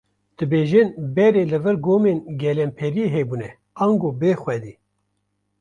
Dibêjin 0.37 0.87
berê 1.15 1.43
li 1.51 1.59
vir 1.63 1.77
gomên 1.85 2.17
gelemperiyê 2.41 3.07
hebûne, 3.15 3.49
ango 3.83 4.09
bêxwedî. 4.19 4.73